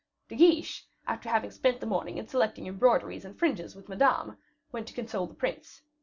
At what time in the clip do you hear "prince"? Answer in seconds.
5.35-5.83